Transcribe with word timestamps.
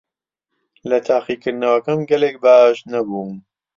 لە 0.89 0.97
تاقیکردنەوەکەم 1.07 1.99
گەلێک 2.09 2.35
باش 2.45 2.77
نەبووم. 2.91 3.33